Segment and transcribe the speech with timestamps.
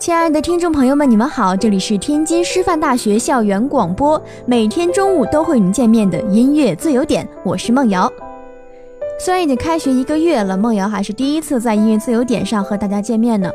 [0.00, 8.10] 亲爱的听众朋友们，你们好，这里是天津师范大学校园广播，每天中午都会与您见面的音乐自由点，我是梦瑶。
[9.22, 13.50] 虽然已经开学一个月了，梦瑶还是第一次在音乐自由点上和大家见面呢。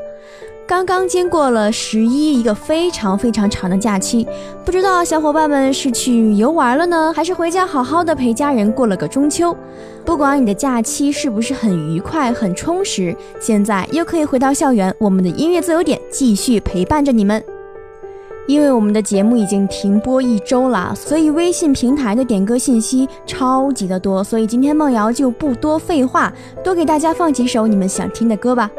[0.67, 4.27] 刚刚经过了十一，一个非常非常长的假期，
[4.65, 9.55] 不知道小伙伴们是去游玩了呢，还是回家好好的陪家人过了个中秋？
[10.03, 17.43] 不管你的假期是不是很愉快、很充实，现在又可以回到校园，我们的音乐自由点继续陪伴着你们。
[18.47, 28.69] 因为我们的节目已经停播一周了，所以微信平台的点歌信息超级的多，所以今天梦瑶就不多废话，多给大家放几首你们想听的歌吧。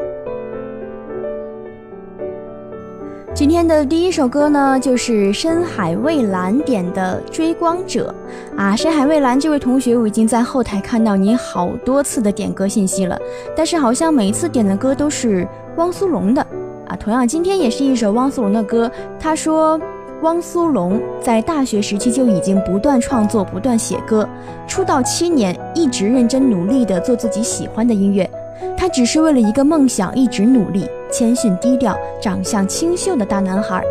[3.37, 8.11] 今天的第一首歌呢，就是深海蔚蓝点的《追光者》
[8.59, 8.75] 啊。
[8.75, 13.15] 深海蔚蓝这位同学，我已经在后台看到你好多次的点歌信息了，
[13.55, 16.41] 但是好像每一次点的歌都是汪苏泷的
[16.87, 16.95] 啊。
[16.95, 18.91] 同样，今天也是一首汪苏泷的歌。
[19.19, 19.79] 他说，
[20.23, 24.27] 汪苏泷在大学时期就已经不断创作、不断写歌，
[24.67, 28.27] 出道七年，一直认真努力的做自己喜欢的音乐。
[28.75, 33.83] 他只是为了一个梦想一直努力，谦逊低调，长相清秀的大男孩，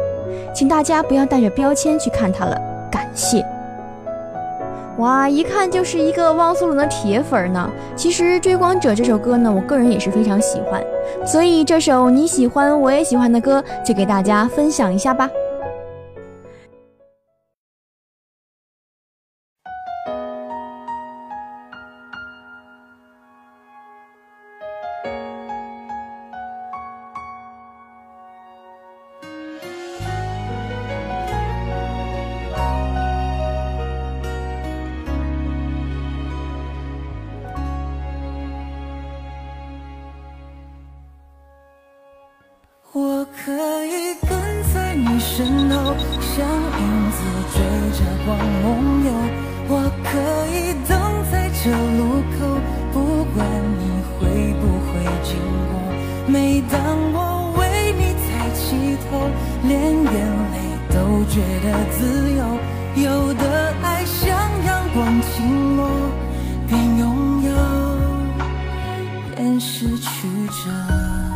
[0.55, 2.61] 请大家不要带着标签去看他了。
[2.91, 3.45] 感谢。
[4.99, 7.71] 哇，一看就是一个汪苏泷的铁粉呢。
[7.95, 10.83] 其实《追光者》这首歌呢，我个人也是非常喜欢，
[11.27, 15.29] 所以这首你喜欢我也喜欢的歌，就给大家分享一下吧。
[66.69, 67.51] 边拥有
[69.37, 71.36] 边失去着。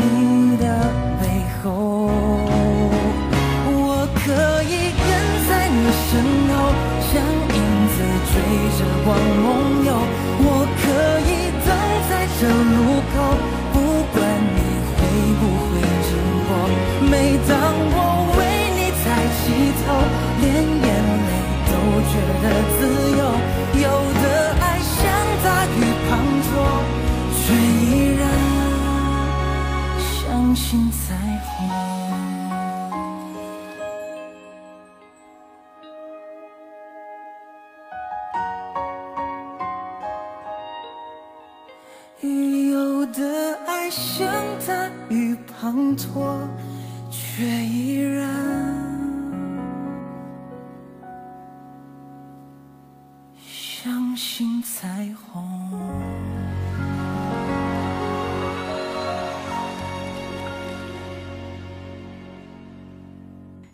[9.03, 10.30] 光梦游。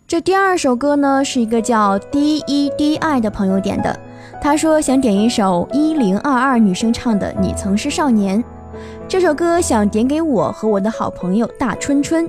[0.08, 3.94] 这第二首歌呢，是一个叫 D E D I 的朋友点的。
[4.40, 8.42] 他说想点一首一零二二女生唱的《你曾是少年》。
[9.06, 12.26] 这首歌想点给我和我的好朋友大春春。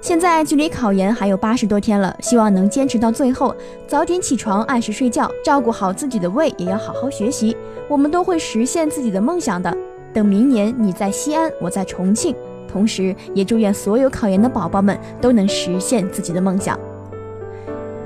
[0.00, 3.54] 现在距离考研还有八十多天了，希望能坚持到最后，
[3.86, 7.54] 早点起床，按时睡觉，照顾好自己的胃，也要好好学习。
[7.90, 9.76] 我们都会实现自己的梦想的。
[10.14, 12.34] 等明年你在西安，我在重庆，
[12.66, 16.78] 同时也祝愿所有考研的宝宝们都能实现自己的梦想。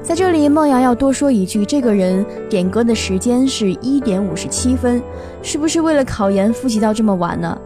[0.03, 5.01] 在这里，梦瑶要多说一句：这个人点歌的时间是一点五十七分，
[5.43, 7.59] 是不是为了考研复习到这么晚呢？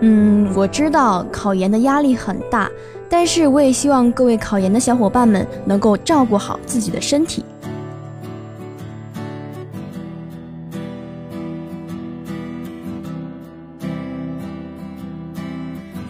[0.00, 2.68] 嗯，我知道考研的压力很大，
[3.08, 7.44] 但是我也希望各位考研的小伙伴们能够照顾好自己的身体。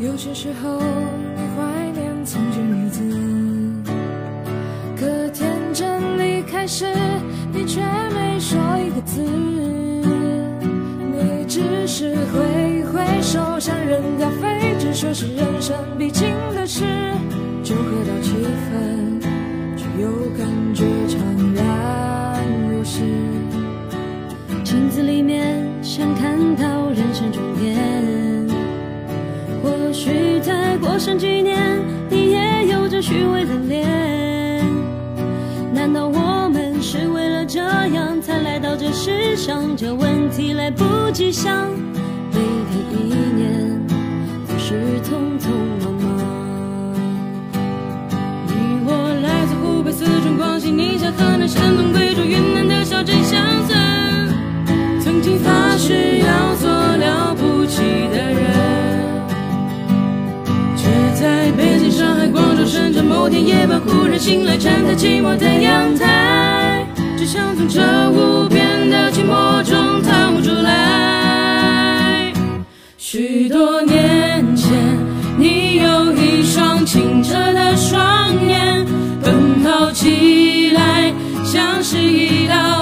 [0.01, 0.81] 有些时候，
[6.63, 6.87] 开始，
[7.53, 7.81] 你却
[8.15, 9.21] 没说一个字，
[11.11, 16.85] 你只是挥挥手，像人咖啡，只说是人生必经的事，
[17.65, 18.31] 就喝到七
[18.71, 19.21] 分，
[19.77, 21.19] 却又感觉怅
[21.57, 23.01] 然若失。
[24.63, 27.77] 镜子里面想看到人生终点，
[29.65, 31.59] 或许再过上几年，
[32.09, 34.65] 你也有着虚伪的脸，
[35.75, 36.31] 难道我？
[36.83, 41.71] 是为了这样才来到这世上，这问题来不及想，
[42.33, 43.81] 每天一年
[44.45, 44.75] 总是
[45.05, 45.47] 匆匆
[45.81, 46.11] 忙忙。
[48.49, 48.53] 你
[48.85, 58.43] 我来自湖北、四川、广西、宁夏、河南、山东、贵州、云南的小镇乡村，曾经发誓要做了不起的人，
[60.77, 66.62] 却在北京、上海、广州、深圳某天夜半忽然醒来，站在寂寞的阳台。
[67.23, 72.33] 只想从这无边的寂寞中逃出来。
[72.99, 74.73] 许多年前，
[75.39, 78.85] 你有一双清澈的双眼，
[79.23, 81.15] 奔跑起来
[81.45, 82.82] 像是一道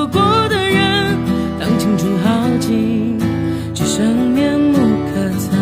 [0.00, 1.18] 错过的人。
[1.58, 3.18] 当青春耗尽，
[3.74, 4.78] 只剩面目
[5.12, 5.52] 可憎。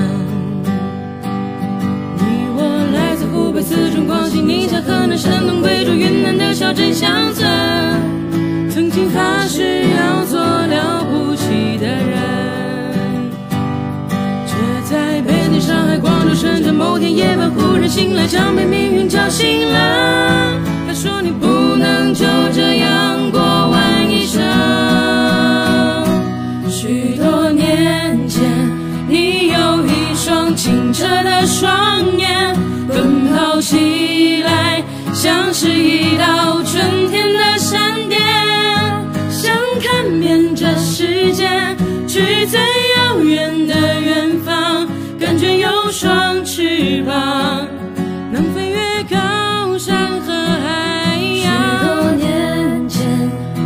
[2.19, 2.63] 你我
[2.95, 7.51] 来自湖北、四川、广西、宁夏、河南、山东、贵州、云南的小镇乡村，
[8.71, 12.17] 曾经发誓要做了不起的人。
[14.47, 14.55] 却
[14.89, 20.61] 在北京上海、广州、深圳，某天夜晚忽然醒来，像被命运叫醒了。
[20.87, 23.28] 他说你不能就这样
[31.59, 32.55] 双眼，
[32.87, 34.81] 奔跑起来
[35.13, 38.21] 像是一道春天的闪电，
[39.29, 41.49] 想看遍这世界，
[42.07, 42.61] 去最
[42.97, 44.87] 遥远的远方。
[45.19, 47.67] 感觉有双翅膀，
[48.31, 51.43] 能飞越高山和海洋。
[51.43, 53.05] 许多年前，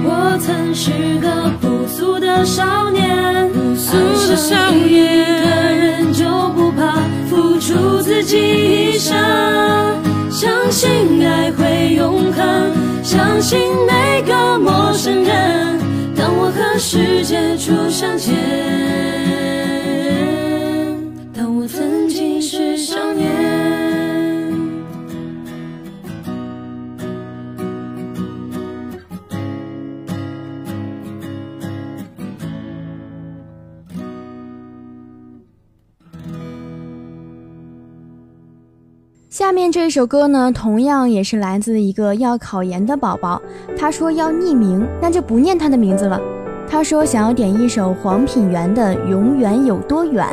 [0.03, 3.99] 我曾是个朴素的少年，朴素
[4.31, 5.72] 的少年，
[7.43, 8.39] 付出自己
[8.93, 9.13] 一生。
[10.31, 12.71] 相信爱会永恒，
[13.03, 15.79] 相信每个陌生人，
[16.15, 18.33] 当我和世界初相见。
[39.33, 43.41] 下面这首歌呢，同样也是来自一个要考研的宝宝。
[43.75, 46.21] 他说要匿名，那就不念他的名字了。
[46.69, 50.27] 他说想要点一首黄品源的《永远有多远》。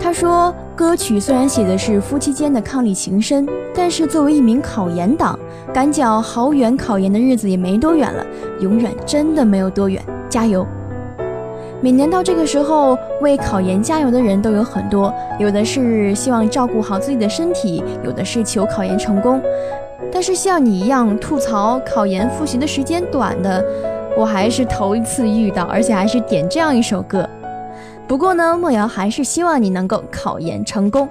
[0.00, 5.38] 他说歌曲虽然写的是夫妻间的伉俪情深，但是作为一名考研党，
[5.74, 8.24] 赶脚好远考研的日子也没多远了，
[8.62, 10.66] 永远真的没有多远，加油！
[11.80, 19.40] 每年到这个时候，为考研加油的人都有很多，有的是希望照顾好自己的身体，有的是求考研成功。
[20.10, 23.64] 但是像你一样吐槽考研复习的时间短的，
[24.16, 27.28] 我还是头一次遇到，而且还是点这样一首歌。
[28.08, 31.08] 不过呢，莫瑶还是希望你能够考研成功。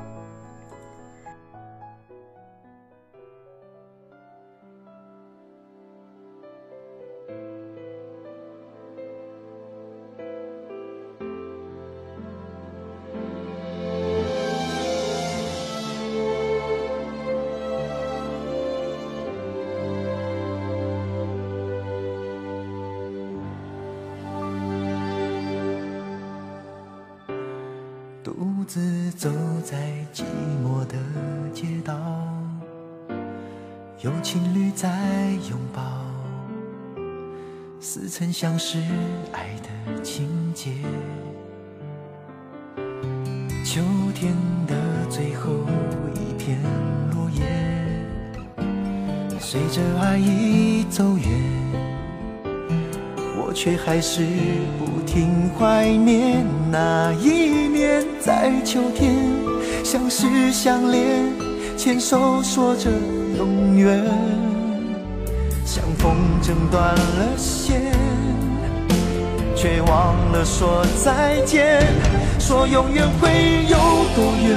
[49.58, 51.28] 随着爱已走远。
[53.40, 54.22] 我却还是
[54.78, 59.16] 不停怀念那一年，在秋天
[59.84, 61.04] 相识相恋，
[61.76, 62.92] 牵手说着
[63.36, 64.06] 永远，
[65.66, 67.82] 像风筝断了线，
[69.56, 71.82] 却忘了说再见，
[72.38, 73.76] 说永远会有
[74.16, 74.56] 多远，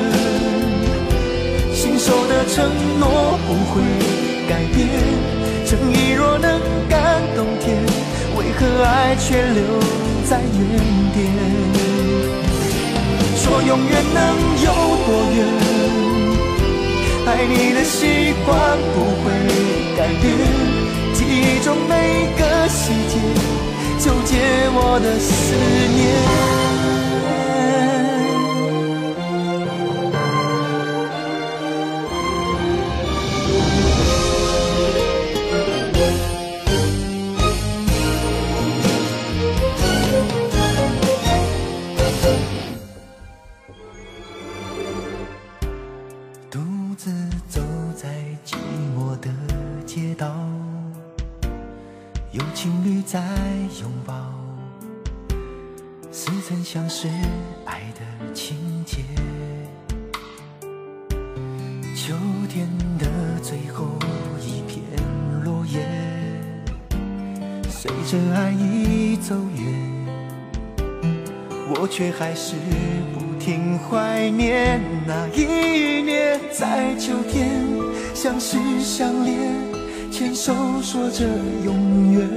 [1.72, 3.80] 信守的承诺不会
[4.50, 4.88] 改变，
[5.64, 7.78] 正义若能感动天。
[8.36, 9.62] 为何爱却留
[10.28, 10.60] 在原
[11.14, 11.18] 点？
[13.36, 14.18] 说永远能
[14.64, 14.68] 有
[15.06, 15.38] 多远？
[17.28, 18.50] 爱你的习惯
[18.92, 19.30] 不会
[19.96, 20.26] 改变，
[21.14, 21.94] 记忆中每
[22.36, 23.14] 个细节
[24.00, 24.34] 纠结
[24.74, 25.54] 我的思
[25.94, 25.98] 念。
[67.82, 69.64] 随着爱已走远，
[71.70, 72.54] 我却还是
[73.14, 77.48] 不停怀念那一年，在秋天
[78.12, 79.34] 相识相恋，
[80.12, 81.24] 牵手说着
[81.64, 82.28] 永远，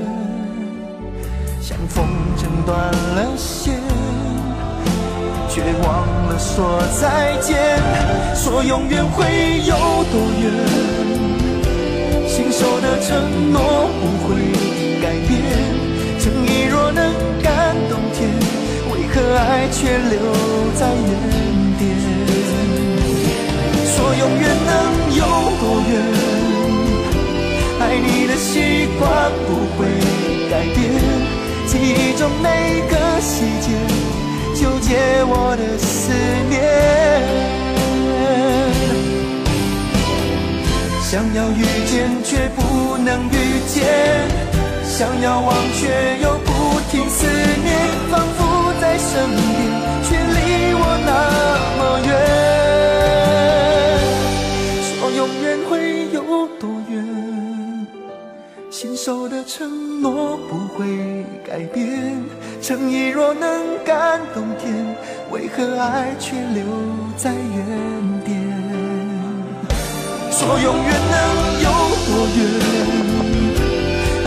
[1.62, 2.06] 像风
[2.38, 3.74] 筝断了线。
[5.50, 7.78] 却忘了说再见，
[8.34, 9.76] 说永远会有
[10.10, 10.54] 多远？
[12.30, 14.52] 信守的承诺不会
[15.03, 15.31] 改变，
[16.17, 18.24] 诚意若能感动天，
[18.89, 20.15] 为何爱却留
[20.79, 21.10] 在原
[21.77, 21.81] 点？
[23.86, 24.72] 说永远能
[25.17, 25.22] 有
[25.60, 25.91] 多远？
[27.81, 29.03] 爱你的习惯
[29.45, 29.86] 不会
[30.50, 30.79] 改变，
[31.67, 32.48] 记忆中每
[32.89, 33.67] 个细节。
[34.55, 34.95] 纠结
[35.27, 36.13] 我的思
[36.50, 36.55] 念，
[41.03, 41.91] 想要遇见
[42.24, 43.83] 却不能遇见，
[44.96, 47.76] 想要忘却又不停思念，
[48.12, 49.60] 仿佛在身边，
[50.04, 51.12] 却离我那
[51.80, 52.10] 么远。
[54.84, 55.72] 说永远会
[56.14, 56.18] 有
[56.60, 56.94] 多远？
[58.70, 62.24] 信守的承诺不会改变。
[62.62, 63.50] 诚意若能
[63.84, 64.96] 感动天，
[65.32, 66.64] 为何爱却留
[67.18, 68.32] 在原点？
[70.30, 71.18] 说永远能
[71.64, 71.70] 有
[72.06, 73.12] 多远？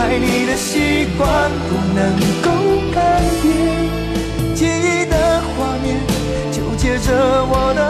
[0.07, 1.99] 爱你的习惯不能
[2.41, 2.47] 够
[2.95, 3.45] 改变，
[4.55, 5.99] 记忆的画面
[6.49, 7.11] 纠结着
[7.43, 7.81] 我的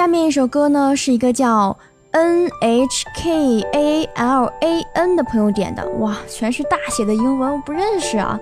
[0.00, 1.76] 下面一首歌呢，是一个叫
[2.12, 8.40] N H K A L A N 的朋友点的，哇，全是大写的英文，我不认识啊。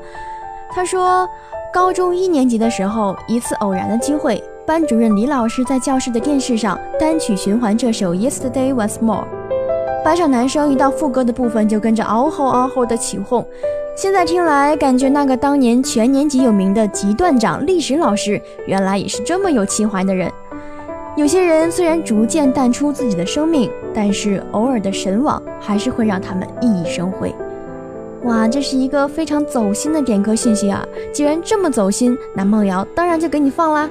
[0.71, 1.29] 他说，
[1.75, 9.25] 高中一年级的时候，一次偶然的机会，班主任李老师在教室的电视上单曲循环这首 Yesterday Once More，
[10.05, 13.45] 班上男生一到副歌的部分就跟着嗷吼嗷吼的起哄。
[13.97, 20.33] 现在听来，感觉那个当年全年级有名的极段长历史老师，原来也是这么有情怀的人。
[21.19, 27.35] 有些人虽然逐渐淡出自己的生命，但是偶尔的神往还是会让他们熠熠生辉。
[28.23, 30.87] 哇，这是一个非常走心的点歌信息啊！
[31.13, 33.91] 既然这么走心，那梦瑶当然就给你放啦。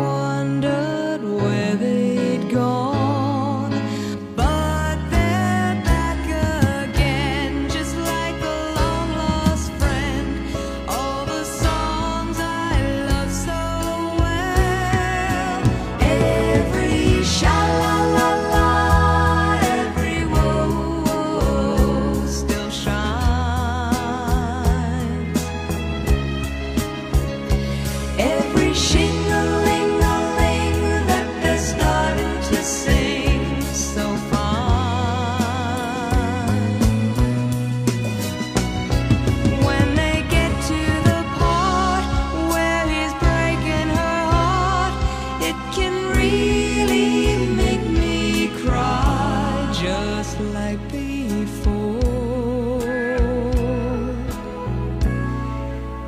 [50.71, 51.99] like before.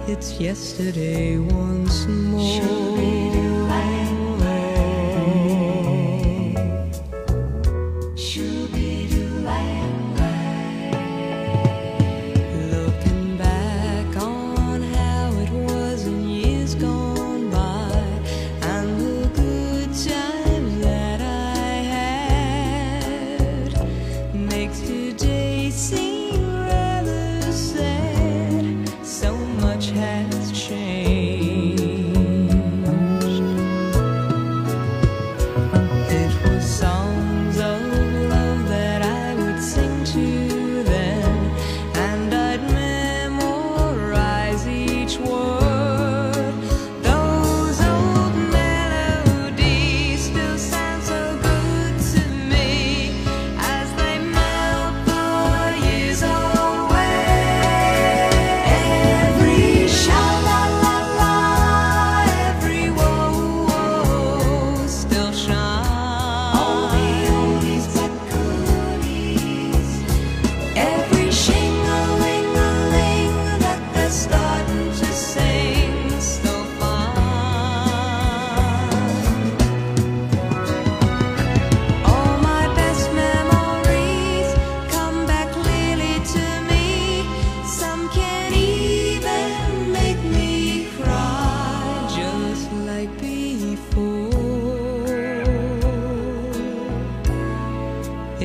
[0.07, 3.42] It's yesterday once more.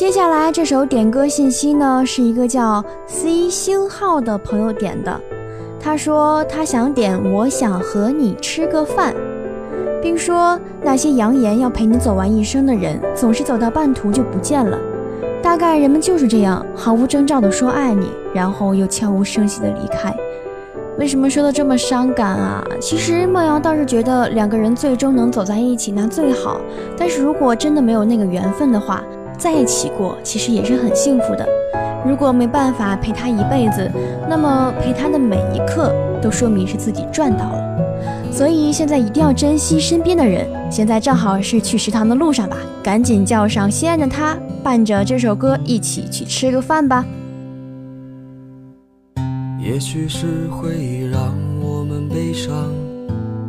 [0.00, 5.20] 接下来这首点歌信息呢，是一个叫 C 星号的朋友点的。
[5.78, 9.12] 他说他想点《我想和你吃个饭》，
[10.00, 14.78] 并说那些扬言要陪你走完一生的人，总是走到半途就不见了。
[15.42, 20.16] 大概人们就是这样，毫无征兆的说爱你，然后又悄无声息的离开。
[20.98, 22.64] 为什么说的这么伤感啊？
[22.80, 26.58] 其实梦瑶倒是觉得两个人最终能走在一起那最好，
[26.96, 29.02] 但是如果真的没有那个缘分的话，
[29.40, 31.48] 在一起过其实也是很幸福的。
[32.06, 33.90] 如果没办法陪他一辈子，
[34.28, 37.70] 那么陪他的每一刻都说明是自己赚到了。
[38.30, 40.46] 所以现在一定要珍惜身边的人。
[40.70, 47.04] 现在正好是去食堂的路上吧，赶紧叫上心爱的他，伴着这首歌一起去吃个饭吧。
[49.58, 52.72] 也许是回忆让我们悲伤，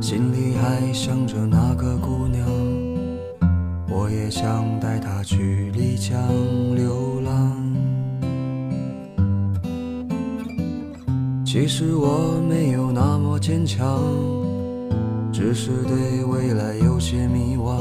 [0.01, 2.71] 心里还想着那个姑娘。
[3.91, 6.17] 我也想带她去丽江
[6.73, 7.58] 流浪。
[11.45, 13.99] 其实我没有那么坚强，
[15.34, 17.75] 只是对未来有些迷惘。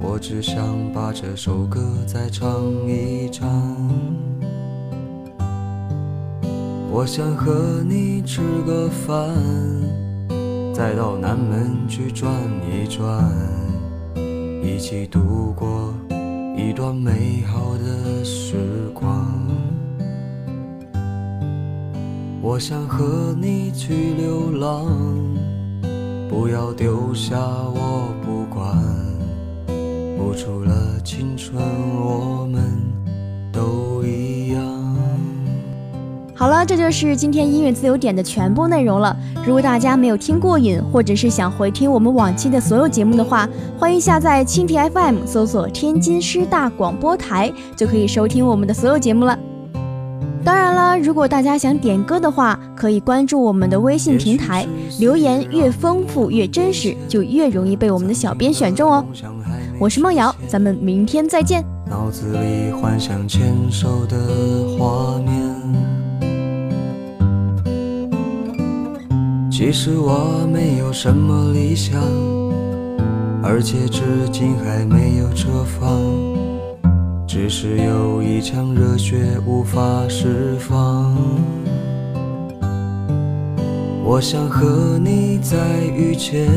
[0.00, 0.56] 我只想
[0.94, 2.48] 把这首歌再唱
[2.88, 3.48] 一唱。
[6.90, 9.28] 我想和你吃个饭，
[10.74, 12.32] 再到南门去转
[12.66, 13.30] 一转，
[14.62, 15.92] 一起度过
[16.56, 18.54] 一段美好的时
[18.94, 19.28] 光。
[22.40, 24.86] 我想和你去流浪，
[26.28, 28.78] 不要丢下我不管。
[30.16, 31.60] 付出了青春，
[32.00, 32.62] 我们
[33.52, 34.31] 都一。
[36.42, 39.16] 好了，这就是今天音乐自由点的全部内容了。
[39.46, 49.38] 如果大家没有听过瘾，或者是想回听我们往期的所有节目的话，欢迎下载蜻蜓 FM，搜索“天津师大广播台”，就可以收听我们的所有节目了。
[50.44, 54.66] 当然了，如果大家想点歌的话，可以关注我们的微信平台，
[54.98, 59.04] 留言越丰富越真实，就越容易被我们的小编选中哦。
[59.78, 61.64] 我是梦瑶，咱们明天再见。
[61.88, 64.16] 脑子里幻想牵手的
[64.76, 65.51] 画面。
[69.64, 71.96] 其实我没有什么理想，
[73.44, 76.02] 而且至今还没有车房，
[77.28, 81.16] 只是有一腔热血无法释放。
[84.04, 85.56] 我想和你再
[85.96, 86.50] 遇见，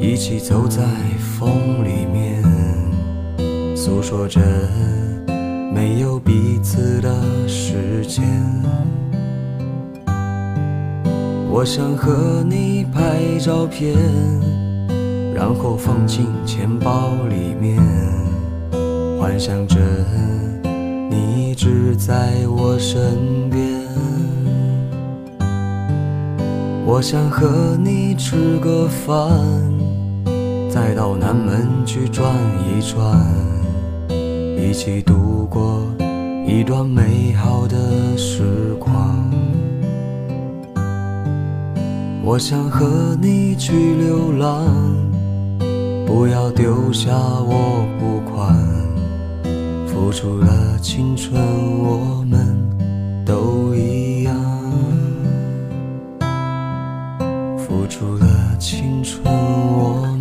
[0.00, 0.82] 一起走在
[1.38, 2.42] 风里面，
[3.76, 4.40] 诉说着
[5.74, 8.24] 没有彼此的时间。
[11.56, 13.96] 我想和你拍照片，
[15.34, 17.82] 然后放进钱包里面，
[19.18, 19.78] 幻想着
[21.10, 23.80] 你一直在我身边。
[26.84, 29.26] 我想和你吃个饭，
[30.68, 32.30] 再到南门去转
[32.68, 33.26] 一转，
[34.58, 35.82] 一起度过
[36.46, 39.24] 一段美好的时光。
[42.28, 44.66] 我想和你去流浪，
[46.04, 48.52] 不要丢下我不管。
[49.86, 51.40] 付出了青春，
[51.78, 52.58] 我们
[53.24, 54.34] 都一样。
[57.56, 58.26] 付出了
[58.58, 59.22] 青春。
[59.24, 60.15] 我